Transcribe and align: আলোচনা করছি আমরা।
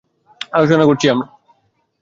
আলোচনা 0.53 0.83
করছি 0.85 1.05
আমরা। 1.09 1.27